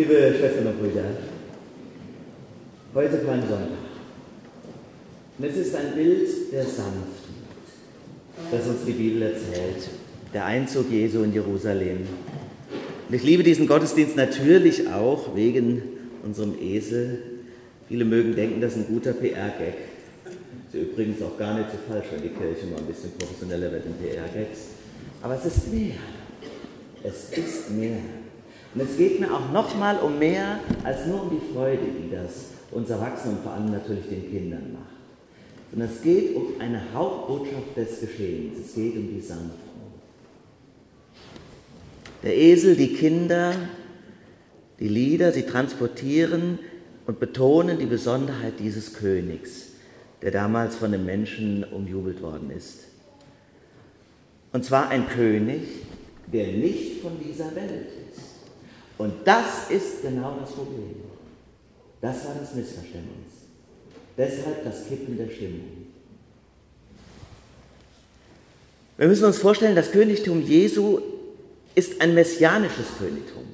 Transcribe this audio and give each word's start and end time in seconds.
Liebe 0.00 0.34
Schwestern 0.38 0.66
und 0.68 0.80
Brüder, 0.80 1.04
heute 2.94 3.20
Sonntag. 3.20 3.68
Und 5.36 5.44
es 5.44 5.56
ist 5.58 5.76
ein 5.76 5.92
Bild 5.94 6.26
der 6.50 6.62
Sanftmut, 6.62 7.06
das 8.50 8.66
uns 8.66 8.86
die 8.86 8.92
Bibel 8.92 9.20
erzählt. 9.20 9.90
Der 10.32 10.46
Einzug 10.46 10.90
Jesu 10.90 11.22
in 11.22 11.34
Jerusalem. 11.34 11.98
Und 13.08 13.14
ich 13.14 13.22
liebe 13.22 13.42
diesen 13.42 13.66
Gottesdienst 13.66 14.16
natürlich 14.16 14.88
auch 14.88 15.36
wegen 15.36 15.82
unserem 16.24 16.54
Esel. 16.58 17.18
Viele 17.86 18.06
mögen 18.06 18.34
denken, 18.34 18.62
das 18.62 18.76
ist 18.76 18.78
ein 18.78 18.94
guter 18.94 19.12
PR-Gag. 19.12 19.74
Ist 20.72 20.80
übrigens 20.80 21.20
auch 21.20 21.36
gar 21.36 21.58
nicht 21.58 21.72
so 21.72 21.76
falsch, 21.92 22.06
wenn 22.10 22.22
die 22.22 22.30
Kirche 22.30 22.68
mal 22.68 22.78
ein 22.78 22.86
bisschen 22.86 23.10
professioneller 23.18 23.70
wird 23.70 23.84
in 23.84 23.92
PR-Gags. 23.96 24.60
Aber 25.20 25.34
es 25.34 25.44
ist 25.44 25.70
mehr. 25.70 25.96
Es 27.04 27.36
ist 27.36 27.70
mehr. 27.72 27.98
Und 28.74 28.82
es 28.82 28.96
geht 28.96 29.18
mir 29.18 29.32
auch 29.32 29.50
nochmal 29.52 29.98
um 29.98 30.18
mehr 30.18 30.60
als 30.84 31.06
nur 31.06 31.22
um 31.22 31.30
die 31.30 31.52
Freude, 31.52 31.82
die 31.82 32.10
das 32.10 32.50
uns 32.70 32.88
Erwachsenen 32.88 33.36
und 33.36 33.42
vor 33.42 33.52
allem 33.52 33.72
natürlich 33.72 34.08
den 34.08 34.30
Kindern 34.30 34.72
macht. 34.74 34.84
Sondern 35.70 35.88
es 35.88 36.02
geht 36.02 36.36
um 36.36 36.60
eine 36.60 36.80
Hauptbotschaft 36.94 37.76
des 37.76 38.00
Geschehens. 38.00 38.58
Es 38.66 38.74
geht 38.74 38.96
um 38.96 39.08
die 39.08 39.20
Sanftmut. 39.20 39.58
Der 42.22 42.36
Esel, 42.36 42.76
die 42.76 42.94
Kinder, 42.94 43.54
die 44.78 44.88
Lieder, 44.88 45.32
sie 45.32 45.42
transportieren 45.42 46.58
und 47.06 47.18
betonen 47.18 47.78
die 47.78 47.86
Besonderheit 47.86 48.54
dieses 48.60 48.94
Königs, 48.94 49.70
der 50.22 50.30
damals 50.30 50.76
von 50.76 50.92
den 50.92 51.04
Menschen 51.04 51.64
umjubelt 51.64 52.22
worden 52.22 52.50
ist. 52.50 52.84
Und 54.52 54.64
zwar 54.64 54.90
ein 54.90 55.08
König, 55.08 55.62
der 56.32 56.48
nicht 56.48 57.00
von 57.00 57.12
dieser 57.20 57.54
Welt 57.54 57.88
ist. 58.12 58.29
Und 59.00 59.14
das 59.24 59.70
ist 59.70 60.02
genau 60.02 60.36
das 60.38 60.50
Problem. 60.50 60.94
Das 62.02 62.22
war 62.26 62.34
das 62.38 62.54
Missverständnis. 62.54 63.32
Deshalb 64.14 64.62
das 64.62 64.86
Kippen 64.86 65.16
der 65.16 65.30
Stimmung. 65.30 65.86
Wir 68.98 69.08
müssen 69.08 69.24
uns 69.24 69.38
vorstellen, 69.38 69.74
das 69.74 69.90
Königtum 69.90 70.42
Jesu 70.42 71.00
ist 71.74 71.98
ein 72.02 72.12
messianisches 72.12 72.88
Königtum. 72.98 73.44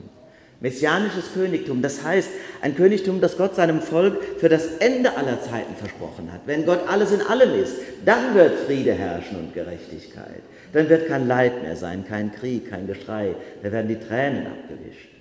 Messianisches 0.58 1.32
Königtum, 1.32 1.80
das 1.80 2.02
heißt 2.02 2.30
ein 2.62 2.74
Königtum, 2.74 3.20
das 3.20 3.36
Gott 3.36 3.54
seinem 3.54 3.80
Volk 3.80 4.20
für 4.40 4.48
das 4.48 4.66
Ende 4.80 5.16
aller 5.16 5.40
Zeiten 5.40 5.76
versprochen 5.76 6.32
hat. 6.32 6.40
Wenn 6.46 6.66
Gott 6.66 6.88
alles 6.88 7.12
in 7.12 7.20
allem 7.20 7.54
ist, 7.54 7.76
dann 8.04 8.34
wird 8.34 8.66
Friede 8.66 8.94
herrschen 8.94 9.38
und 9.38 9.54
Gerechtigkeit. 9.54 10.42
Dann 10.72 10.88
wird 10.88 11.06
kein 11.06 11.28
Leid 11.28 11.62
mehr 11.62 11.76
sein, 11.76 12.04
kein 12.04 12.32
Krieg, 12.32 12.68
kein 12.68 12.88
Geschrei. 12.88 13.36
Da 13.62 13.70
werden 13.70 13.86
die 13.86 14.00
Tränen 14.00 14.48
abgewischt. 14.48 15.15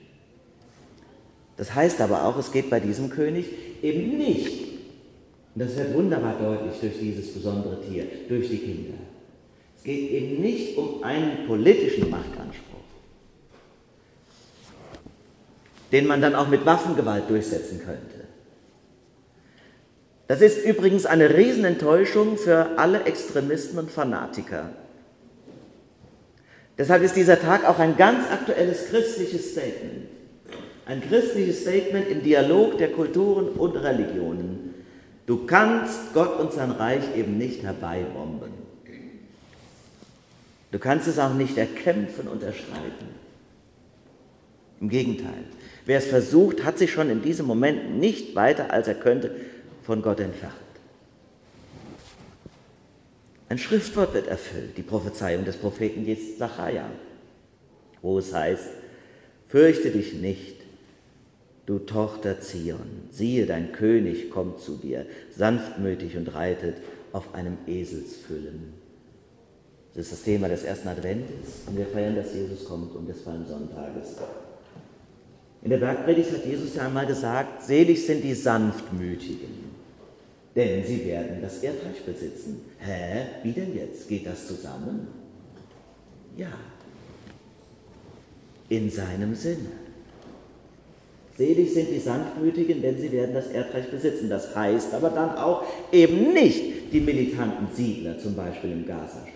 Das 1.58 1.74
heißt 1.74 2.02
aber 2.02 2.26
auch, 2.26 2.38
es 2.38 2.52
geht 2.52 2.70
bei 2.70 2.80
diesem 2.80 3.10
König 3.10 3.46
eben 3.82 4.18
nicht, 4.18 4.66
und 5.56 5.62
das 5.62 5.76
wird 5.78 5.94
wunderbar 5.94 6.36
deutlich 6.38 6.80
durch 6.82 7.00
dieses 7.00 7.34
besondere 7.34 7.82
Tier, 7.82 8.06
durch 8.28 8.50
die 8.50 8.58
Kinder. 8.58 8.98
Es 9.78 9.84
geht 9.84 10.12
eben 10.12 10.42
nicht 10.42 10.78
um 10.78 11.02
einen 11.04 11.48
politischen 11.48 12.10
Machtanspruch, 12.10 12.76
den 15.94 16.08
man 16.08 16.22
dann 16.22 16.36
auch 16.36 16.50
mit 16.50 16.66
Waffengewalt 16.66 17.30
durchsetzen 17.30 17.80
könnte. 17.80 18.26
Das 20.28 20.42
ist 20.42 20.66
übrigens 20.66 21.06
eine 21.06 21.38
Riesenenttäuschung 21.38 22.38
für 22.38 22.78
alle 22.78 23.04
Extremisten 23.04 23.78
und 23.78 23.92
Fanatiker. 23.92 24.72
Deshalb 26.78 27.04
ist 27.04 27.16
dieser 27.16 27.40
Tag 27.40 27.64
auch 27.64 27.80
ein 27.80 27.96
ganz 27.96 28.30
aktuelles 28.30 28.88
christliches 28.88 29.52
Statement. 29.52 30.15
Ein 30.86 31.02
christliches 31.02 31.62
Statement 31.62 32.08
im 32.10 32.22
Dialog 32.22 32.78
der 32.78 32.92
Kulturen 32.92 33.50
und 33.50 33.76
Religionen. 33.76 34.76
Du 35.26 35.46
kannst 35.46 36.14
Gott 36.14 36.40
und 36.40 36.54
sein 36.54 36.70
Reich 36.70 37.04
eben 37.16 37.38
nicht 37.38 37.64
herbeibomben. 37.64 38.52
Du 40.72 40.80
kannst 40.80 41.08
es 41.08 41.18
auch 41.18 41.34
nicht 41.34 41.58
erkämpfen 41.58 42.28
und 42.28 42.44
erschreiten. 42.44 43.08
Im 44.80 44.90
Gegenteil, 44.90 45.46
wer 45.86 45.98
es 45.98 46.06
versucht, 46.06 46.64
hat 46.64 46.78
sich 46.78 46.92
schon 46.92 47.10
in 47.10 47.22
diesem 47.22 47.48
Moment 47.48 47.98
nicht 47.98 48.36
weiter, 48.36 48.72
als 48.72 48.88
er 48.88 48.96
könnte, 48.96 49.36
von 49.84 50.02
Gott 50.02 50.20
entfernt. 50.20 50.54
Ein 53.48 53.58
Schriftwort 53.58 54.14
wird 54.14 54.28
erfüllt, 54.28 54.78
die 54.78 54.84
Prophezeiung 54.84 55.46
des 55.46 55.56
Propheten 55.58 56.06
Zachariah, 56.38 56.90
wo 58.02 58.20
es 58.20 58.34
heißt, 58.34 58.70
fürchte 59.48 59.92
dich 59.92 60.14
nicht, 60.14 60.55
du 61.66 61.80
Tochter 61.80 62.40
Zion, 62.40 63.08
siehe, 63.12 63.46
dein 63.46 63.72
König 63.72 64.30
kommt 64.30 64.60
zu 64.60 64.78
dir, 64.78 65.06
sanftmütig 65.36 66.16
und 66.18 66.34
reitet 66.34 66.78
auf 67.12 67.34
einem 67.34 67.58
Eselsfüllen. 67.66 68.74
Das 69.94 70.06
ist 70.06 70.12
das 70.12 70.24
Thema 70.24 70.50
des 70.50 70.64
ersten 70.64 70.90
Adventes 70.90 71.62
und 71.68 71.78
wir 71.78 71.88
feiern, 71.88 72.16
dass 72.16 72.34
Jesus 72.34 72.66
kommt 72.66 72.94
und 72.96 73.08
des 73.08 73.24
Palmsonntages. 73.24 74.18
In 75.64 75.70
der 75.70 75.78
Bergpredigt 75.78 76.32
hat 76.32 76.46
Jesus 76.46 76.76
ja 76.76 76.86
einmal 76.86 77.08
gesagt, 77.08 77.64
selig 77.64 78.06
sind 78.06 78.24
die 78.24 78.34
Sanftmütigen, 78.34 79.72
denn 80.56 80.86
sie 80.86 81.06
werden 81.06 81.42
das 81.42 81.64
Erdreich 81.64 82.04
besitzen. 82.06 82.62
Hä? 82.78 83.26
Wie 83.42 83.54
denn 83.54 83.74
jetzt? 83.74 84.08
Geht 84.08 84.28
das 84.28 84.48
zusammen? 84.48 85.08
Ja. 86.38 86.52
In 88.70 88.92
seinem 88.92 89.34
Sinne. 89.34 89.85
Selig 91.38 91.74
sind 91.74 91.90
die 91.92 92.00
Sanftmütigen, 92.00 92.82
denn 92.82 92.98
sie 92.98 93.12
werden 93.12 93.34
das 93.34 93.48
Erdreich 93.48 93.92
besitzen. 93.92 94.30
Das 94.30 94.56
heißt 94.56 94.94
aber 94.94 95.10
dann 95.10 95.36
auch 95.38 95.64
eben 95.92 96.34
nicht 96.34 96.94
die 96.94 97.02
militanten 97.02 97.68
Siedler, 97.76 98.18
zum 98.18 98.36
Beispiel 98.36 98.72
im 98.72 98.86
Gazastreifen. 98.86 99.36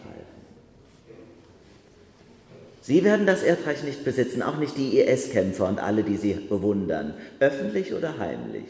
Sie 2.82 3.04
werden 3.04 3.26
das 3.26 3.44
Erdreich 3.44 3.84
nicht 3.84 4.06
besitzen, 4.06 4.42
auch 4.42 4.58
nicht 4.58 4.78
die 4.78 4.98
IS-Kämpfer 4.98 5.68
und 5.68 5.80
alle, 5.80 6.04
die 6.04 6.16
sie 6.16 6.34
bewundern, 6.34 7.14
öffentlich 7.40 7.94
oder 7.94 8.18
heimlich. 8.18 8.66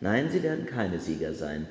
Nein, 0.00 0.30
sie 0.32 0.42
werden 0.42 0.66
keine 0.66 0.98
Sieger 0.98 1.34
sein. 1.34 1.68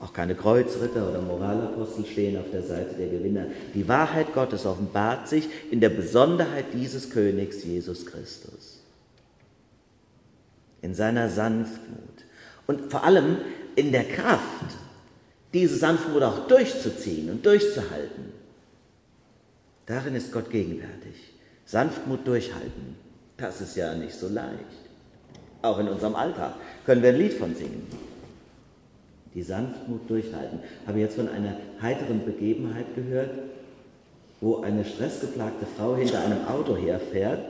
Auch 0.00 0.12
keine 0.12 0.36
Kreuzritter 0.36 1.10
oder 1.10 1.20
Moralapostel 1.20 2.06
stehen 2.06 2.38
auf 2.38 2.50
der 2.52 2.62
Seite 2.62 2.94
der 2.94 3.08
Gewinner. 3.08 3.46
Die 3.74 3.88
Wahrheit 3.88 4.32
Gottes 4.32 4.64
offenbart 4.64 5.28
sich 5.28 5.48
in 5.72 5.80
der 5.80 5.88
Besonderheit 5.88 6.66
dieses 6.72 7.10
Königs 7.10 7.64
Jesus 7.64 8.06
Christus. 8.06 8.80
In 10.82 10.94
seiner 10.94 11.28
Sanftmut. 11.28 11.98
Und 12.68 12.92
vor 12.92 13.02
allem 13.02 13.38
in 13.74 13.90
der 13.90 14.04
Kraft, 14.04 14.76
diese 15.52 15.76
Sanftmut 15.76 16.22
auch 16.22 16.46
durchzuziehen 16.46 17.30
und 17.30 17.44
durchzuhalten. 17.44 18.32
Darin 19.86 20.14
ist 20.14 20.30
Gott 20.30 20.50
gegenwärtig. 20.50 21.32
Sanftmut 21.64 22.26
durchhalten, 22.26 22.96
das 23.36 23.60
ist 23.60 23.76
ja 23.76 23.94
nicht 23.94 24.14
so 24.14 24.28
leicht. 24.28 24.52
Auch 25.62 25.78
in 25.80 25.88
unserem 25.88 26.14
Alltag 26.14 26.54
können 26.86 27.02
wir 27.02 27.10
ein 27.10 27.18
Lied 27.18 27.32
von 27.32 27.54
singen 27.54 27.86
die 29.34 29.42
Sanftmut 29.42 30.08
durchhalten. 30.08 30.60
Habe 30.86 31.00
jetzt 31.00 31.16
von 31.16 31.28
einer 31.28 31.56
heiteren 31.80 32.24
Begebenheit 32.24 32.86
gehört, 32.94 33.30
wo 34.40 34.60
eine 34.60 34.84
stressgeplagte 34.84 35.66
Frau 35.76 35.96
hinter 35.96 36.20
einem 36.20 36.46
Auto 36.46 36.76
herfährt, 36.76 37.40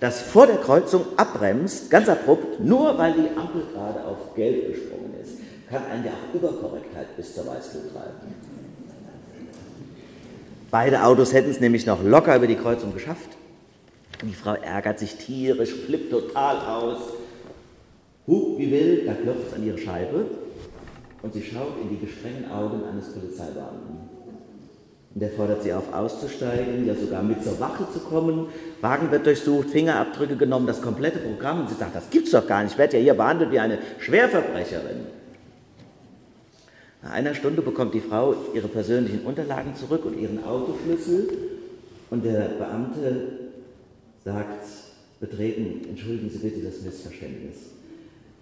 das 0.00 0.20
vor 0.20 0.46
der 0.46 0.56
Kreuzung 0.56 1.04
abbremst, 1.16 1.90
ganz 1.90 2.08
abrupt, 2.08 2.60
nur 2.60 2.98
weil 2.98 3.14
die 3.14 3.36
Ampel 3.36 3.62
gerade 3.72 4.04
auf 4.04 4.34
Gelb 4.34 4.72
gesprungen 4.72 5.14
ist, 5.22 5.38
kann 5.70 5.84
einen 5.86 6.04
ja 6.04 6.10
auch 6.10 6.34
Überkorrektheit 6.34 7.16
bis 7.16 7.34
zur 7.34 7.46
Weißglut 7.46 7.92
treiben. 7.92 8.34
Beide 10.70 11.04
Autos 11.04 11.32
hätten 11.32 11.50
es 11.50 11.60
nämlich 11.60 11.86
noch 11.86 12.02
locker 12.02 12.36
über 12.36 12.46
die 12.46 12.56
Kreuzung 12.56 12.92
geschafft. 12.92 13.30
Und 14.20 14.28
die 14.28 14.34
Frau 14.34 14.54
ärgert 14.54 14.98
sich 14.98 15.16
tierisch, 15.16 15.72
flippt 15.72 16.10
total 16.10 16.58
aus. 16.58 16.98
Hup, 18.26 18.58
wie 18.58 18.70
wild, 18.70 19.06
da 19.06 19.14
klopft 19.14 19.48
es 19.48 19.54
an 19.54 19.66
ihre 19.66 19.78
Scheibe 19.78 20.26
und 21.26 21.34
sie 21.34 21.42
schaut 21.42 21.72
in 21.82 21.88
die 21.88 21.98
gestrengen 21.98 22.48
Augen 22.52 22.84
eines 22.84 23.12
Polizeibeamten. 23.12 23.96
Und 25.12 25.20
der 25.20 25.30
fordert 25.30 25.64
sie 25.64 25.72
auf, 25.72 25.92
auszusteigen, 25.92 26.86
ja 26.86 26.94
sogar 26.94 27.20
mit 27.24 27.42
zur 27.42 27.58
Wache 27.58 27.84
zu 27.92 27.98
kommen. 27.98 28.46
Wagen 28.80 29.10
wird 29.10 29.26
durchsucht, 29.26 29.70
Fingerabdrücke 29.70 30.36
genommen, 30.36 30.68
das 30.68 30.80
komplette 30.80 31.18
Programm. 31.18 31.62
Und 31.62 31.68
sie 31.68 31.74
sagt, 31.74 31.96
das 31.96 32.10
gibt's 32.10 32.30
doch 32.30 32.46
gar 32.46 32.62
nicht, 32.62 32.72
ich 32.72 32.78
werde 32.78 32.98
ja 32.98 33.02
hier 33.02 33.14
behandelt 33.14 33.50
wie 33.50 33.58
eine 33.58 33.78
Schwerverbrecherin. 33.98 35.00
Nach 37.02 37.10
einer 37.10 37.34
Stunde 37.34 37.60
bekommt 37.60 37.94
die 37.94 38.00
Frau 38.00 38.36
ihre 38.54 38.68
persönlichen 38.68 39.22
Unterlagen 39.22 39.74
zurück 39.74 40.04
und 40.04 40.16
ihren 40.16 40.44
Autoschlüssel. 40.44 41.28
Und 42.08 42.24
der 42.24 42.50
Beamte 42.56 43.26
sagt 44.24 44.64
betreten, 45.18 45.88
entschuldigen 45.88 46.30
Sie 46.30 46.38
bitte 46.38 46.60
das 46.60 46.82
Missverständnis. 46.82 47.56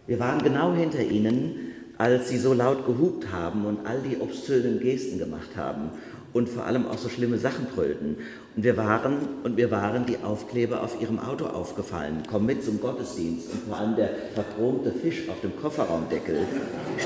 Wir 0.07 0.21
waren 0.21 0.43
genau 0.43 0.75
hinter 0.75 1.01
Ihnen, 1.01 1.73
als 1.99 2.29
sie 2.29 2.38
so 2.38 2.52
laut 2.55 2.87
gehupt 2.87 3.32
haben 3.32 3.67
und 3.67 3.87
all 3.87 4.00
die 4.00 4.19
obszönen 4.20 4.81
Gesten 4.81 5.19
gemacht 5.19 5.56
haben. 5.56 5.91
und 6.35 6.49
vor 6.49 6.67
allem 6.67 6.87
auch 6.88 6.99
so 6.99 7.08
schlimme 7.08 7.38
Sachen 7.38 7.67
brüllten. 7.67 8.17
Und 8.56 8.64
wir 8.64 8.76
waren, 8.76 9.17
und 9.44 9.56
wir 9.56 9.70
waren 9.70 10.05
die 10.05 10.19
Aufkleber 10.23 10.82
auf 10.82 11.00
ihrem 11.00 11.19
Auto 11.19 11.46
aufgefallen. 11.46 12.25
Komm 12.31 12.46
mit 12.46 12.64
zum 12.64 12.81
Gottesdienst 12.81 13.52
und 13.52 13.69
vor 13.69 13.79
allem 13.79 13.96
der 13.96 14.11
verchromte 14.35 14.93
Fisch 14.93 15.29
auf 15.29 15.41
dem 15.41 15.56
Kofferraumdeckel. 15.61 16.41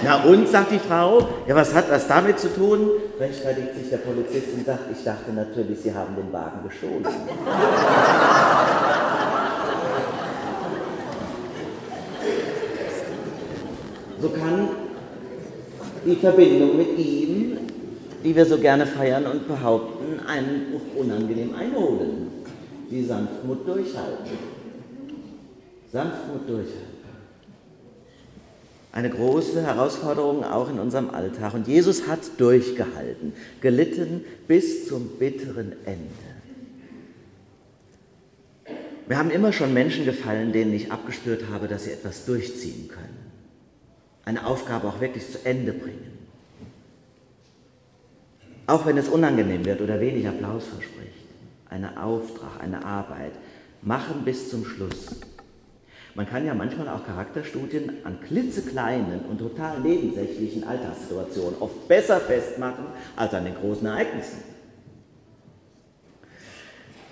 Na 0.02 0.24
und, 0.24 0.48
sagt 0.48 0.72
die 0.72 0.78
Frau, 0.78 1.28
ja 1.46 1.54
was 1.54 1.74
hat 1.74 1.90
das 1.90 2.08
damit 2.08 2.38
zu 2.38 2.48
tun? 2.52 2.88
Rechtfertigt 3.20 3.74
sich 3.74 3.90
der 3.90 3.98
Polizist 3.98 4.48
und 4.54 4.66
sagt, 4.66 4.90
ich 4.90 5.04
dachte 5.04 5.30
natürlich, 5.32 5.78
Sie 5.80 5.94
haben 5.94 6.16
den 6.16 6.32
Wagen 6.32 6.66
gestohlen. 6.66 7.06
So 14.20 14.28
kann 14.30 14.68
die 16.04 16.16
Verbindung 16.16 16.76
mit 16.76 16.98
ihm, 16.98 17.58
die 18.24 18.34
wir 18.34 18.46
so 18.46 18.58
gerne 18.58 18.86
feiern 18.86 19.26
und 19.26 19.46
behaupten, 19.46 20.20
einen 20.26 20.80
unangenehm 20.96 21.54
einholen. 21.54 22.28
Die 22.90 23.04
Sanftmut 23.04 23.66
durchhalten. 23.66 24.38
Sanftmut 25.92 26.48
durchhalten. 26.48 26.98
Eine 28.90 29.10
große 29.10 29.62
Herausforderung 29.62 30.42
auch 30.42 30.68
in 30.70 30.80
unserem 30.80 31.10
Alltag. 31.10 31.54
Und 31.54 31.68
Jesus 31.68 32.08
hat 32.08 32.20
durchgehalten, 32.38 33.34
gelitten 33.60 34.24
bis 34.48 34.88
zum 34.88 35.10
bitteren 35.18 35.74
Ende. 35.84 36.28
Wir 39.06 39.18
haben 39.18 39.30
immer 39.30 39.52
schon 39.52 39.72
Menschen 39.72 40.04
gefallen, 40.04 40.52
denen 40.52 40.72
ich 40.72 40.90
abgespürt 40.90 41.44
habe, 41.52 41.68
dass 41.68 41.84
sie 41.84 41.92
etwas 41.92 42.24
durchziehen 42.24 42.88
können 42.88 43.27
eine 44.28 44.44
Aufgabe 44.44 44.88
auch 44.88 45.00
wirklich 45.00 45.26
zu 45.26 45.38
Ende 45.46 45.72
bringen. 45.72 46.18
Auch 48.66 48.84
wenn 48.84 48.98
es 48.98 49.08
unangenehm 49.08 49.64
wird 49.64 49.80
oder 49.80 49.98
wenig 50.00 50.28
Applaus 50.28 50.64
verspricht. 50.66 51.24
Eine 51.70 52.02
Auftrag, 52.02 52.60
eine 52.60 52.84
Arbeit. 52.84 53.32
Machen 53.80 54.26
bis 54.26 54.50
zum 54.50 54.66
Schluss. 54.66 55.16
Man 56.14 56.28
kann 56.28 56.44
ja 56.44 56.52
manchmal 56.52 56.90
auch 56.90 57.06
Charakterstudien 57.06 58.04
an 58.04 58.20
klitzekleinen 58.20 59.20
und 59.30 59.38
total 59.38 59.80
nebensächlichen 59.80 60.64
Alltagssituationen 60.64 61.62
oft 61.62 61.88
besser 61.88 62.20
festmachen 62.20 62.84
als 63.16 63.32
an 63.32 63.46
den 63.46 63.54
großen 63.54 63.86
Ereignissen. 63.86 64.42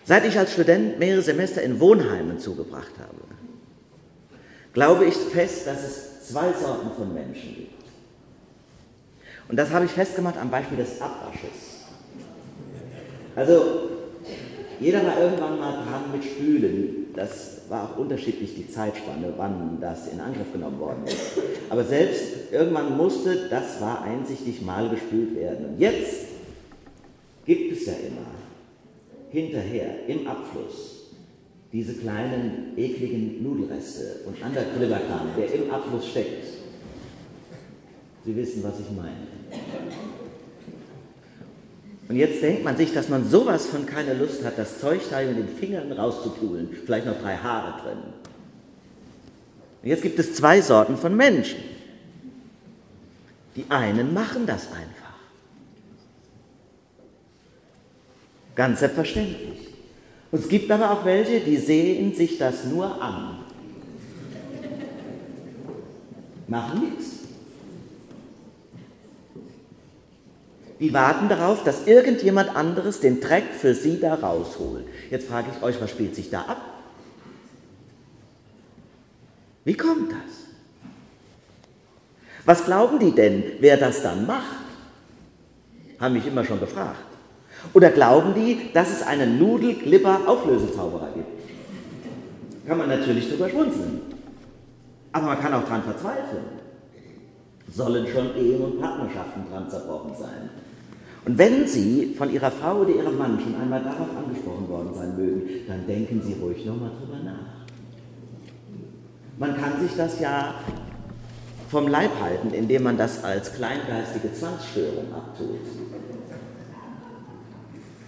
Seit 0.04 0.26
ich 0.26 0.38
als 0.38 0.52
Student 0.52 0.98
mehrere 0.98 1.22
Semester 1.22 1.62
in 1.62 1.80
Wohnheimen 1.80 2.38
zugebracht 2.38 2.92
habe, 2.98 3.22
glaube 4.74 5.06
ich 5.06 5.14
fest, 5.14 5.66
dass 5.66 5.82
es 5.82 6.15
zwei 6.28 6.52
Sorten 6.52 6.90
von 6.96 7.14
Menschen 7.14 7.54
gibt. 7.54 7.84
Und 9.48 9.56
das 9.56 9.70
habe 9.70 9.84
ich 9.84 9.90
festgemacht 9.92 10.36
am 10.38 10.50
Beispiel 10.50 10.78
des 10.78 11.00
Abwasches. 11.00 11.84
Also, 13.36 13.62
jeder 14.80 15.04
war 15.06 15.18
irgendwann 15.20 15.58
mal 15.58 15.72
dran 15.72 16.12
mit 16.12 16.24
Spülen. 16.24 17.12
Das 17.14 17.62
war 17.68 17.84
auch 17.84 17.96
unterschiedlich 17.96 18.54
die 18.54 18.68
Zeitspanne, 18.68 19.32
wann 19.36 19.78
das 19.80 20.08
in 20.08 20.20
Angriff 20.20 20.52
genommen 20.52 20.78
worden 20.80 21.04
ist. 21.06 21.38
Aber 21.70 21.84
selbst 21.84 22.52
irgendwann 22.52 22.96
musste, 22.96 23.48
das 23.48 23.80
war 23.80 24.02
einsichtig 24.02 24.62
mal 24.62 24.88
gespült 24.88 25.34
werden. 25.36 25.66
Und 25.66 25.78
jetzt 25.78 26.26
gibt 27.44 27.72
es 27.72 27.86
ja 27.86 27.92
immer 27.92 28.26
hinterher 29.30 30.06
im 30.08 30.26
Abfluss 30.26 30.95
diese 31.76 31.92
kleinen, 31.92 32.72
ekligen 32.74 33.42
Nudelreste 33.42 34.20
und 34.24 34.42
anderer 34.42 34.64
Klibberkram, 34.64 35.28
der 35.36 35.52
im 35.52 35.70
Abfluss 35.70 36.08
steckt. 36.08 36.46
Sie 38.24 38.34
wissen, 38.34 38.64
was 38.64 38.80
ich 38.80 38.90
meine. 38.96 39.26
Und 42.08 42.16
jetzt 42.16 42.40
denkt 42.40 42.64
man 42.64 42.78
sich, 42.78 42.94
dass 42.94 43.10
man 43.10 43.28
sowas 43.28 43.66
von 43.66 43.84
keine 43.84 44.14
Lust 44.14 44.42
hat, 44.42 44.56
das 44.56 44.80
Zeug 44.80 45.02
da 45.10 45.20
mit 45.20 45.36
den 45.36 45.48
Fingern 45.48 45.92
rauszupulen, 45.92 46.70
vielleicht 46.86 47.04
noch 47.04 47.20
drei 47.20 47.36
Haare 47.36 47.82
drin. 47.82 47.98
Und 49.82 49.88
jetzt 49.90 50.02
gibt 50.02 50.18
es 50.18 50.34
zwei 50.34 50.62
Sorten 50.62 50.96
von 50.96 51.14
Menschen. 51.14 51.60
Die 53.54 53.66
einen 53.68 54.14
machen 54.14 54.46
das 54.46 54.68
einfach. 54.72 55.14
Ganz 58.54 58.80
selbstverständlich. 58.80 59.75
Und 60.30 60.40
es 60.40 60.48
gibt 60.48 60.70
aber 60.70 60.90
auch 60.90 61.04
welche, 61.04 61.40
die 61.40 61.56
sehen 61.56 62.14
sich 62.14 62.38
das 62.38 62.64
nur 62.64 63.00
an. 63.00 63.38
Machen 66.48 66.80
nichts. 66.80 67.16
Die 70.78 70.92
warten 70.92 71.28
darauf, 71.28 71.64
dass 71.64 71.86
irgendjemand 71.86 72.54
anderes 72.54 73.00
den 73.00 73.20
Dreck 73.20 73.46
für 73.58 73.74
sie 73.74 73.98
da 73.98 74.14
rausholt. 74.14 74.84
Jetzt 75.10 75.28
frage 75.28 75.48
ich 75.56 75.62
euch, 75.62 75.80
was 75.80 75.90
spielt 75.90 76.14
sich 76.14 76.28
da 76.28 76.42
ab? 76.42 76.60
Wie 79.64 79.74
kommt 79.74 80.12
das? 80.12 80.18
Was 82.44 82.64
glauben 82.64 82.98
die 82.98 83.12
denn, 83.12 83.42
wer 83.58 83.76
das 83.76 84.02
dann 84.02 84.26
macht? 84.26 84.64
Haben 85.98 86.14
mich 86.14 86.26
immer 86.26 86.44
schon 86.44 86.60
gefragt. 86.60 87.15
Oder 87.72 87.90
glauben 87.90 88.34
die, 88.34 88.70
dass 88.72 88.90
es 88.90 89.02
einen 89.02 89.38
Nudel-Glipper-Auflösezauberer 89.38 91.10
gibt? 91.14 91.26
Kann 92.66 92.78
man 92.78 92.88
natürlich 92.88 93.28
drüber 93.28 93.48
schmunzeln. 93.48 94.00
Aber 95.12 95.26
man 95.26 95.40
kann 95.40 95.54
auch 95.54 95.64
dran 95.64 95.82
verzweifeln. 95.82 96.44
Sollen 97.72 98.06
schon 98.06 98.36
Ehen 98.36 98.62
und 98.62 98.80
Partnerschaften 98.80 99.42
dran 99.50 99.68
zerbrochen 99.70 100.12
sein. 100.18 100.50
Und 101.24 101.38
wenn 101.38 101.66
Sie 101.66 102.14
von 102.16 102.32
Ihrer 102.32 102.50
Frau 102.52 102.80
oder 102.82 102.90
Ihrem 102.90 103.18
Mann 103.18 103.40
schon 103.40 103.60
einmal 103.60 103.82
darauf 103.82 104.08
angesprochen 104.16 104.68
worden 104.68 104.90
sein 104.94 105.16
mögen, 105.16 105.42
dann 105.66 105.86
denken 105.86 106.22
Sie 106.24 106.34
ruhig 106.40 106.64
nochmal 106.64 106.90
drüber 107.00 107.18
nach. 107.24 107.66
Man 109.38 109.56
kann 109.56 109.80
sich 109.80 109.96
das 109.96 110.20
ja 110.20 110.54
vom 111.68 111.88
Leib 111.88 112.10
halten, 112.22 112.54
indem 112.54 112.84
man 112.84 112.96
das 112.96 113.24
als 113.24 113.52
kleingeistige 113.54 114.32
Zwangsstörung 114.32 115.12
abtut. 115.12 115.58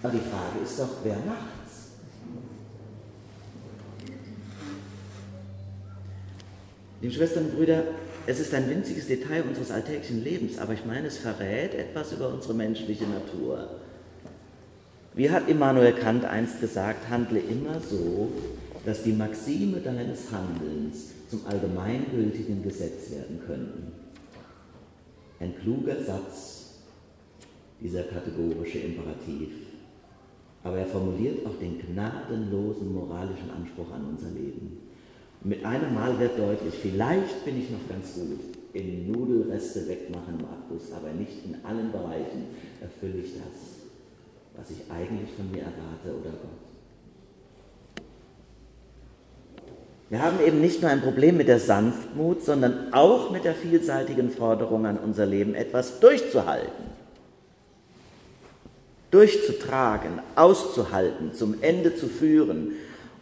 Aber 0.01 0.13
die 0.13 0.19
Frage 0.19 0.63
ist 0.63 0.79
doch, 0.79 0.89
wer 1.03 1.17
macht's? 1.17 1.89
Liebe 7.01 7.13
Schwestern 7.13 7.45
und 7.45 7.55
Brüder, 7.55 7.83
es 8.25 8.39
ist 8.39 8.53
ein 8.53 8.69
winziges 8.69 9.07
Detail 9.07 9.43
unseres 9.43 9.71
alltäglichen 9.71 10.23
Lebens, 10.23 10.57
aber 10.57 10.73
ich 10.73 10.85
meine, 10.85 11.07
es 11.07 11.17
verrät 11.17 11.73
etwas 11.73 12.13
über 12.13 12.29
unsere 12.29 12.53
menschliche 12.53 13.05
Natur. 13.05 13.69
Wie 15.15 15.29
hat 15.29 15.49
Immanuel 15.49 15.93
Kant 15.93 16.23
einst 16.25 16.61
gesagt, 16.61 17.09
handle 17.09 17.39
immer 17.39 17.79
so, 17.81 18.31
dass 18.85 19.03
die 19.03 19.11
Maxime 19.11 19.79
deines 19.79 20.31
Handelns 20.31 21.11
zum 21.29 21.45
allgemeingültigen 21.45 22.63
Gesetz 22.63 23.11
werden 23.11 23.41
könnten. 23.45 23.91
Ein 25.39 25.55
kluger 25.59 26.01
Satz, 26.03 26.79
dieser 27.81 28.03
kategorische 28.03 28.79
Imperativ 28.79 29.68
aber 30.63 30.77
er 30.77 30.85
formuliert 30.85 31.45
auch 31.45 31.57
den 31.59 31.79
gnadenlosen 31.79 32.93
moralischen 32.93 33.49
Anspruch 33.49 33.91
an 33.93 34.05
unser 34.09 34.29
Leben. 34.29 34.77
Mit 35.41 35.63
einem 35.63 35.93
Mal 35.93 36.19
wird 36.19 36.37
deutlich, 36.37 36.73
vielleicht 36.81 37.45
bin 37.45 37.59
ich 37.59 37.69
noch 37.69 37.87
ganz 37.87 38.13
gut 38.15 38.39
in 38.73 39.09
Nudelreste 39.09 39.87
wegmachen, 39.87 40.37
Markus, 40.41 40.91
aber 40.91 41.13
nicht 41.13 41.45
in 41.45 41.55
allen 41.63 41.91
Bereichen 41.91 42.47
erfülle 42.81 43.23
ich 43.23 43.33
das, 43.33 44.57
was 44.57 44.69
ich 44.69 44.91
eigentlich 44.91 45.29
von 45.35 45.49
mir 45.49 45.59
erwarte 45.61 46.19
oder 46.19 46.31
Gott. 46.31 46.51
Wir 50.09 50.21
haben 50.21 50.39
eben 50.45 50.59
nicht 50.59 50.81
nur 50.81 50.91
ein 50.91 51.01
Problem 51.01 51.37
mit 51.37 51.47
der 51.47 51.59
Sanftmut, 51.59 52.43
sondern 52.43 52.93
auch 52.93 53.31
mit 53.31 53.45
der 53.45 53.53
vielseitigen 53.53 54.31
Forderung 54.31 54.87
an 54.87 54.97
unser 54.97 55.25
Leben, 55.25 55.53
etwas 55.53 55.99
durchzuhalten 55.99 56.98
durchzutragen, 59.11 60.19
auszuhalten, 60.35 61.33
zum 61.33 61.61
Ende 61.61 61.95
zu 61.95 62.07
führen 62.07 62.73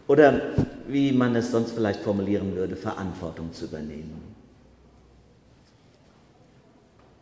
oder, 0.08 0.41
wie 0.88 1.12
man 1.12 1.36
es 1.36 1.51
sonst 1.51 1.72
vielleicht 1.72 2.01
formulieren 2.01 2.56
würde, 2.56 2.75
Verantwortung 2.75 3.53
zu 3.53 3.65
übernehmen. 3.65 4.22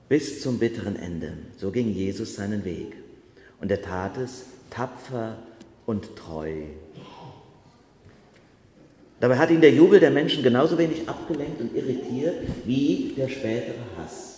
Bis 0.07 0.41
zum 0.41 0.60
bitteren 0.60 0.95
Ende. 0.95 1.34
So 1.57 1.72
ging 1.72 1.91
Jesus 1.91 2.36
seinen 2.36 2.63
Weg. 2.63 2.95
Und 3.60 3.72
er 3.72 3.81
tat 3.81 4.17
es 4.17 4.45
tapfer 4.69 5.38
und 5.86 6.15
treu. 6.15 6.51
Dabei 9.19 9.38
hat 9.38 9.50
ihn 9.50 9.62
der 9.62 9.72
Jubel 9.72 10.00
der 10.00 10.12
Menschen 10.12 10.43
genauso 10.43 10.77
wenig 10.77 11.07
abgelenkt 11.07 11.60
und 11.62 11.75
irritiert 11.75 12.36
wie 12.65 13.13
der 13.17 13.29
spätere 13.29 13.74
Hass. 13.98 14.34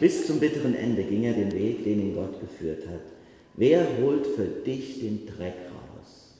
Bis 0.00 0.26
zum 0.26 0.40
bitteren 0.40 0.74
Ende 0.74 1.02
ging 1.02 1.24
er 1.24 1.34
den 1.34 1.52
Weg, 1.52 1.84
den 1.84 2.00
ihn 2.00 2.14
Gott 2.14 2.40
geführt 2.40 2.86
hat. 2.86 3.00
Wer 3.54 3.86
holt 4.00 4.26
für 4.26 4.44
dich 4.44 5.00
den 5.00 5.26
Dreck 5.26 5.54
raus? 5.72 6.34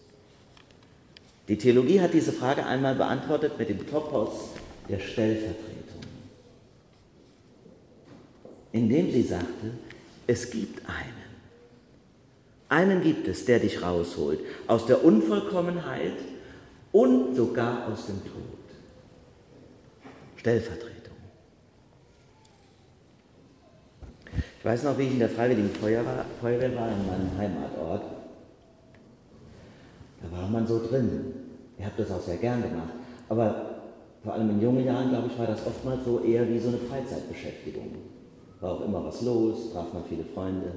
Die 1.49 1.59
Theologie 1.59 2.00
hat 2.00 2.14
diese 2.14 2.33
Frage 2.33 2.64
einmal 2.64 2.95
beantwortet 2.95 3.59
mit 3.59 3.69
dem 3.69 3.87
Topos 3.88 4.50
der 4.88 5.00
Stellvertretung, 5.00 6.02
indem 8.73 9.11
sie 9.11 9.23
sagte, 9.23 9.73
es 10.26 10.50
gibt 10.50 10.88
einen. 10.88 11.19
Einen 12.69 13.02
gibt 13.02 13.26
es, 13.28 13.47
der 13.47 13.61
dich 13.61 13.83
rausholt 13.83 14.40
aus 14.67 14.87
der 14.87 15.05
Unvollkommenheit 15.05 16.19
und 16.93 17.35
sogar 17.35 17.88
aus 17.88 18.07
dem 18.07 18.23
Tod. 18.23 18.59
Stellvertretung. 20.37 20.98
Ich 24.59 24.64
weiß 24.64 24.83
noch, 24.85 24.99
wie 24.99 25.04
ich 25.04 25.12
in 25.12 25.18
der 25.18 25.28
Freiwilligen 25.28 25.71
Feuerwehr 25.71 26.25
war, 26.76 26.88
in 26.88 27.07
meinem 27.07 27.38
Heimatort. 27.38 28.02
Da 30.23 30.37
war 30.37 30.49
man 30.49 30.66
so 30.66 30.85
drin. 30.87 31.33
Ich 31.78 31.85
habe 31.85 31.95
das 31.97 32.11
auch 32.11 32.21
sehr 32.21 32.37
gern 32.37 32.62
gemacht. 32.62 32.90
Aber 33.28 33.78
vor 34.25 34.35
allem 34.35 34.50
in 34.50 34.61
jungen 34.61 34.85
Jahren, 34.85 35.11
glaube 35.11 35.28
ich, 35.28 35.38
war 35.38 35.47
das 35.47 35.64
oftmals 35.66 36.04
so 36.04 36.21
eher 36.21 36.49
wie 36.49 36.59
so 36.59 36.68
eine 36.68 36.78
Freizeitbeschäftigung. 36.78 37.95
War 38.61 38.73
auch 38.73 38.80
immer 38.85 39.04
was 39.04 39.23
los, 39.23 39.73
traf 39.73 39.92
man 39.92 40.02
viele 40.09 40.25
Freunde. 40.25 40.73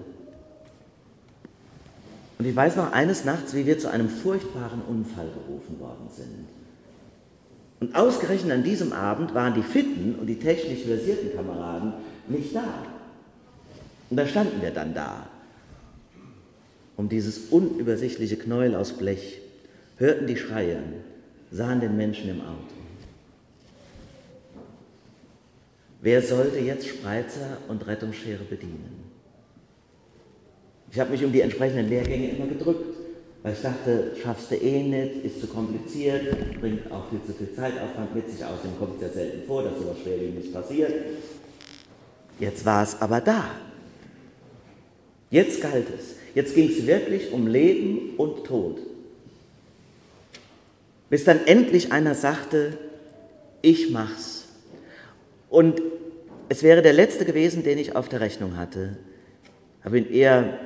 Und 2.37 2.45
ich 2.45 2.55
weiß 2.55 2.75
noch 2.75 2.91
eines 2.91 3.25
Nachts, 3.25 3.53
wie 3.53 3.65
wir 3.65 3.79
zu 3.79 3.89
einem 3.89 4.09
furchtbaren 4.09 4.81
Unfall 4.87 5.27
gerufen 5.27 5.79
worden 5.79 6.07
sind. 6.09 6.47
Und 7.79 7.95
ausgerechnet 7.95 8.51
an 8.51 8.63
diesem 8.63 8.93
Abend 8.93 9.33
waren 9.33 9.55
die 9.55 9.63
fitten 9.63 10.15
und 10.19 10.27
die 10.27 10.37
technisch 10.37 10.83
versierten 10.83 11.35
Kameraden 11.35 11.93
nicht 12.27 12.55
da. 12.55 12.63
Und 14.11 14.17
da 14.17 14.27
standen 14.27 14.61
wir 14.61 14.71
dann 14.71 14.93
da, 14.93 15.29
um 16.97 17.07
dieses 17.07 17.49
unübersichtliche 17.49 18.35
Knäuel 18.35 18.75
aus 18.75 18.91
Blech, 18.91 19.39
hörten 19.97 20.27
die 20.27 20.35
Schreie, 20.35 20.79
sahen 21.49 21.79
den 21.79 21.95
Menschen 21.95 22.29
im 22.29 22.41
Auto. 22.41 22.75
Wer 26.01 26.21
sollte 26.21 26.59
jetzt 26.59 26.89
Spreizer 26.89 27.57
und 27.69 27.87
Rettungsschere 27.87 28.43
bedienen? 28.43 29.05
Ich 30.91 30.99
habe 30.99 31.11
mich 31.11 31.23
um 31.23 31.31
die 31.31 31.39
entsprechenden 31.39 31.87
Lehrgänge 31.87 32.31
immer 32.31 32.47
gedrückt, 32.47 32.97
weil 33.43 33.53
ich 33.53 33.61
dachte, 33.61 34.11
schaffst 34.21 34.51
du 34.51 34.55
eh 34.55 34.83
nicht, 34.83 35.23
ist 35.23 35.39
zu 35.39 35.47
kompliziert, 35.47 36.59
bringt 36.59 36.91
auch 36.91 37.09
viel 37.09 37.21
zu 37.25 37.31
viel 37.31 37.55
Zeitaufwand 37.55 38.13
mit 38.13 38.29
sich. 38.29 38.43
Außerdem 38.43 38.77
kommt 38.77 38.95
es 38.95 39.03
ja 39.03 39.09
selten 39.09 39.47
vor, 39.47 39.63
dass 39.63 39.79
sowas 39.79 39.99
Schwerwiegendes 40.03 40.51
passiert. 40.51 40.91
Jetzt 42.39 42.65
war 42.65 42.83
es 42.83 43.01
aber 43.01 43.21
da. 43.21 43.70
Jetzt 45.31 45.61
galt 45.61 45.87
es. 45.97 46.15
Jetzt 46.35 46.53
ging 46.53 46.69
es 46.69 46.85
wirklich 46.85 47.31
um 47.31 47.47
Leben 47.47 48.15
und 48.17 48.45
Tod. 48.45 48.79
Bis 51.09 51.23
dann 51.23 51.45
endlich 51.47 51.91
einer 51.91 52.13
sagte, 52.13 52.77
ich 53.63 53.89
mach's. 53.89 54.45
Und 55.49 55.81
es 56.49 56.61
wäre 56.61 56.83
der 56.83 56.93
letzte 56.93 57.25
gewesen, 57.25 57.63
den 57.63 57.79
ich 57.79 57.95
auf 57.95 58.07
der 58.07 58.21
Rechnung 58.21 58.55
hatte. 58.55 58.97
Habe 59.83 59.97
ihn 59.97 60.11
eher 60.11 60.59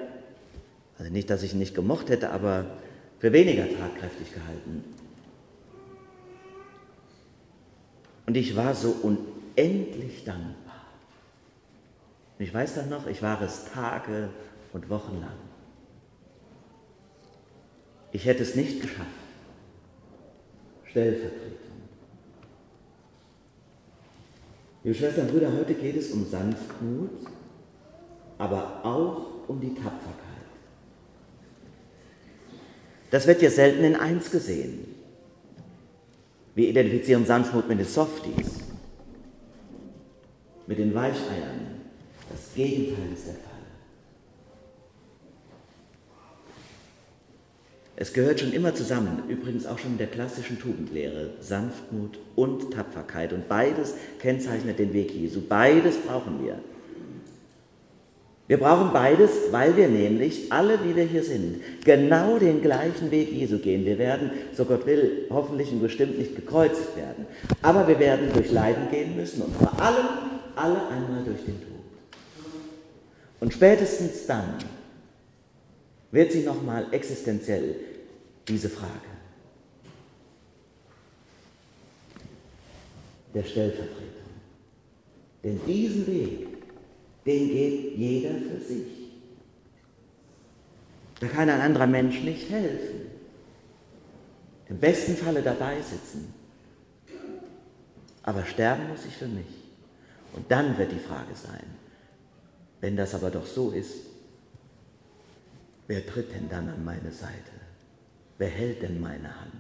also 0.98 1.12
nicht, 1.12 1.30
dass 1.30 1.44
ich 1.44 1.54
ihn 1.54 1.60
nicht 1.60 1.76
gemocht 1.76 2.10
hätte, 2.10 2.32
aber 2.32 2.66
für 3.20 3.34
weniger 3.34 3.64
tatkräftig 3.64 4.34
gehalten. 4.34 4.84
Und 8.26 8.38
ich 8.38 8.56
war 8.56 8.74
so 8.74 8.96
unendlich 9.04 10.24
dankbar. 10.24 10.86
Und 12.38 12.46
ich 12.46 12.54
weiß 12.54 12.76
dann 12.76 12.90
noch, 12.90 13.08
ich 13.08 13.22
war 13.22 13.42
es 13.42 13.66
Tage 13.66 14.30
und 14.76 14.90
Wochen 14.90 15.22
lang. 15.22 15.38
Ich 18.12 18.26
hätte 18.26 18.44
es 18.44 18.56
nicht 18.56 18.82
geschafft. 18.82 19.08
Stellvertretung. 20.84 21.58
Liebe 24.84 24.96
Schwestern 24.96 25.28
und 25.28 25.32
Brüder, 25.32 25.52
heute 25.54 25.74
geht 25.76 25.96
es 25.96 26.12
um 26.12 26.26
Sanftmut, 26.26 27.10
aber 28.38 28.82
auch 28.84 29.48
um 29.48 29.62
die 29.62 29.74
Tapferkeit. 29.74 30.22
Das 33.12 33.28
wird 33.28 33.42
ja 33.42 33.50
selten 33.50 33.84
in 33.86 33.96
eins 33.96 34.30
gesehen. 34.30 34.94
Wir 36.54 36.68
identifizieren 36.68 37.26
Sanftmut 37.26 37.70
mit 37.70 37.80
den 37.80 37.86
Softies, 37.86 38.60
mit 40.68 40.78
den 40.78 40.94
Weicheiern. 40.94 41.82
Das 42.30 42.54
Gegenteil 42.54 43.14
ist 43.14 43.28
der 43.28 43.36
Fall. 43.36 43.55
Es 47.98 48.12
gehört 48.12 48.42
schon 48.42 48.52
immer 48.52 48.76
zusammen, 48.76 49.24
übrigens 49.30 49.66
auch 49.66 49.80
schon 49.80 49.94
in 49.94 49.98
der 49.98 50.08
klassischen 50.08 50.60
Tugendlehre, 50.60 51.30
Sanftmut 51.40 52.20
und 52.36 52.74
Tapferkeit. 52.74 53.32
Und 53.32 53.48
beides 53.48 53.94
kennzeichnet 54.20 54.80
den 54.80 54.92
Weg 54.94 55.12
Jesu. 55.12 55.42
Beides 55.48 55.96
brauchen 55.98 56.44
wir. 56.44 56.60
Wir 58.48 58.58
brauchen 58.58 58.92
beides, 58.94 59.32
weil 59.52 59.76
wir 59.76 59.88
nämlich 59.88 60.52
alle, 60.52 60.78
wie 60.84 60.96
wir 60.96 61.06
hier 61.06 61.24
sind, 61.24 61.62
genau 61.84 62.38
den 62.38 62.62
gleichen 62.62 63.10
Weg 63.10 63.32
Jesu 63.32 63.58
gehen. 63.58 63.86
Wir 63.86 63.98
werden, 63.98 64.30
so 64.54 64.66
Gott 64.66 64.86
will, 64.86 65.26
hoffentlich 65.32 65.72
und 65.72 65.82
bestimmt 65.82 66.20
nicht 66.20 66.36
gekreuzigt 66.36 66.96
werden. 66.96 67.26
Aber 67.64 67.88
wir 67.88 67.98
werden 67.98 68.30
durch 68.34 68.52
Leiden 68.52 68.92
gehen 68.92 69.16
müssen 69.16 69.42
und 69.42 69.56
vor 69.56 69.82
allem 69.82 70.06
alle 70.56 70.88
einmal 70.90 71.24
durch 71.24 71.44
den 71.46 71.60
Tod. 71.60 71.72
Und 73.40 73.54
spätestens 73.54 74.28
dann 74.28 74.56
wird 76.16 76.32
sich 76.32 76.46
nochmal 76.46 76.88
existenziell 76.92 77.76
diese 78.48 78.70
Frage 78.70 78.90
der 83.34 83.44
Stellvertretung. 83.44 84.00
Denn 85.44 85.60
diesen 85.68 86.08
Weg 86.08 86.48
den 87.26 87.50
geht 87.50 87.98
jeder 87.98 88.36
für 88.36 88.62
sich. 88.62 88.88
Da 91.20 91.28
kann 91.28 91.50
ein 91.50 91.62
anderer 91.62 91.88
Mensch 91.88 92.22
nicht 92.22 92.50
helfen. 92.50 93.10
Im 94.70 94.78
besten 94.78 95.16
Falle 95.16 95.42
dabei 95.42 95.82
sitzen. 95.82 96.34
Aber 98.24 98.46
sterben 98.46 98.88
muss 98.90 99.06
ich 99.06 99.16
für 99.16 99.28
mich. 99.28 99.46
Und 100.34 100.50
dann 100.52 100.78
wird 100.78 100.92
die 100.92 101.00
Frage 101.00 101.36
sein, 101.36 101.66
wenn 102.82 102.96
das 102.96 103.16
aber 103.16 103.32
doch 103.32 103.46
so 103.46 103.72
ist, 103.72 104.15
wer 105.88 106.06
tritt 106.06 106.34
denn 106.34 106.50
dann 106.50 106.70
an 106.70 106.84
meine 106.84 107.12
Seite? 107.12 107.52
Wer 108.38 108.50
hält 108.50 108.82
denn 108.82 109.00
meine 109.00 109.40
Hand? 109.40 109.52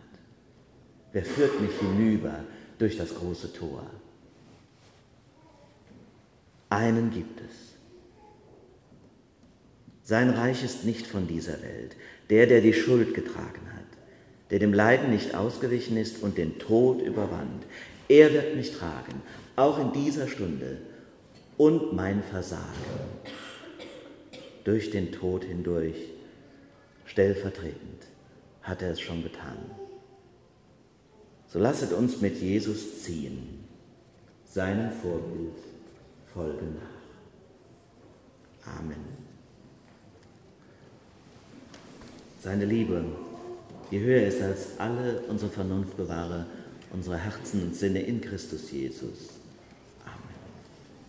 Wer 1.11 1.23
führt 1.23 1.61
mich 1.61 1.77
hinüber 1.79 2.43
durch 2.77 2.97
das 2.97 3.15
große 3.15 3.53
Tor? 3.53 3.89
Einen 6.69 7.11
gibt 7.11 7.39
es. 7.39 7.75
Sein 10.03 10.29
Reich 10.29 10.63
ist 10.63 10.83
nicht 10.83 11.07
von 11.07 11.27
dieser 11.27 11.61
Welt. 11.61 11.95
Der, 12.29 12.47
der 12.47 12.61
die 12.61 12.73
Schuld 12.73 13.13
getragen 13.13 13.61
hat, 13.73 13.85
der 14.49 14.59
dem 14.59 14.73
Leiden 14.73 15.11
nicht 15.11 15.35
ausgewichen 15.35 15.95
ist 15.97 16.21
und 16.21 16.37
den 16.37 16.59
Tod 16.59 17.01
überwand, 17.01 17.65
er 18.07 18.33
wird 18.33 18.55
mich 18.55 18.77
tragen, 18.77 19.21
auch 19.55 19.79
in 19.79 19.93
dieser 19.93 20.27
Stunde 20.27 20.77
und 21.57 21.93
mein 21.93 22.21
Versagen 22.23 22.61
durch 24.65 24.89
den 24.89 25.13
Tod 25.13 25.45
hindurch, 25.45 25.95
stellvertretend, 27.05 28.07
hat 28.61 28.81
er 28.81 28.91
es 28.91 28.99
schon 28.99 29.23
getan. 29.23 29.57
So 31.47 31.59
lasset 31.59 31.93
uns 31.93 32.19
mit 32.19 32.41
Jesus 32.41 33.03
ziehen, 33.03 33.63
seinem 34.43 34.91
Vorbild 34.91 35.53
Folge 36.33 36.65
nach. 36.65 37.05
Amen. 38.79 39.05
Seine 42.41 42.65
Liebe, 42.65 43.05
die 43.91 43.99
höher 43.99 44.25
ist 44.27 44.41
als 44.41 44.79
alle 44.79 45.21
unsere 45.29 45.51
Vernunft 45.51 45.95
bewahre, 45.95 46.47
unsere 46.91 47.17
Herzen 47.17 47.61
und 47.61 47.75
Sinne 47.75 48.01
in 48.01 48.19
Christus 48.19 48.71
Jesus 48.71 49.34